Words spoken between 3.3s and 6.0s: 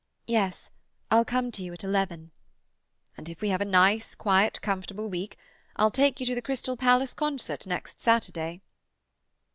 we have a nice, quiet, comfortable week, I'll